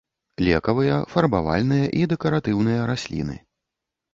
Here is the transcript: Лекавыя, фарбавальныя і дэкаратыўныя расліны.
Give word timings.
Лекавыя, 0.45 0.95
фарбавальныя 1.11 1.85
і 1.99 2.07
дэкаратыўныя 2.15 2.81
расліны. 2.93 3.35